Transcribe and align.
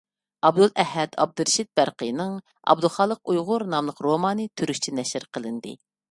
ئابدۇلئەھەد 0.47 1.11
ئابدۇرېشىت 1.25 1.67
بەرقىنىڭ 1.79 2.31
«ئابدۇخالىق 2.73 3.21
ئۇيغۇر» 3.33 3.65
ناملىق 3.73 4.01
رومانى 4.07 4.47
تۈركچە 4.63 4.95
نەشر 5.01 5.29
قىلىندى. 5.39 5.75